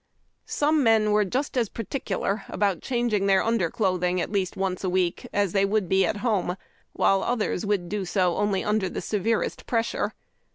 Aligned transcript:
Some 0.47 0.77
of 0.77 0.79
the 0.79 0.83
men 0.85 1.11
were 1.11 1.23
just 1.25 1.55
as 1.55 1.69
particular 1.69 2.43
about 2.47 2.81
changing 2.81 3.27
their 3.27 3.43
under 3.43 3.69
clothing 3.69 4.19
at 4.19 4.31
least 4.31 4.57
once 4.57 4.83
a 4.83 4.89
week 4.89 5.27
as 5.31 5.51
they 5.53 5.63
would 5.63 5.87
be 5.87 6.07
at 6.07 6.17
home; 6.25 6.57
while 6.93 7.21
others 7.21 7.67
would 7.67 7.87
do 7.87 8.03
so 8.03 8.35
only 8.37 8.63
under, 8.63 8.89
the 8.89 8.99
severest 8.99 9.67
pressure. 9.67 10.15